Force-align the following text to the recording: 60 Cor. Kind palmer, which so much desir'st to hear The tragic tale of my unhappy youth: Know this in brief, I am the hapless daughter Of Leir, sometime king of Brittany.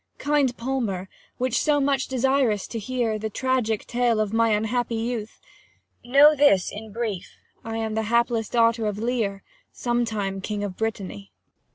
60 0.17 0.23
Cor. 0.25 0.33
Kind 0.35 0.57
palmer, 0.57 1.09
which 1.37 1.61
so 1.61 1.79
much 1.79 2.07
desir'st 2.07 2.69
to 2.71 2.79
hear 2.79 3.19
The 3.19 3.29
tragic 3.29 3.85
tale 3.85 4.19
of 4.19 4.33
my 4.33 4.49
unhappy 4.49 4.95
youth: 4.95 5.39
Know 6.03 6.33
this 6.35 6.71
in 6.71 6.91
brief, 6.91 7.35
I 7.63 7.77
am 7.77 7.93
the 7.93 8.09
hapless 8.09 8.49
daughter 8.49 8.87
Of 8.87 8.97
Leir, 8.97 9.43
sometime 9.71 10.41
king 10.41 10.63
of 10.63 10.75
Brittany. 10.75 11.31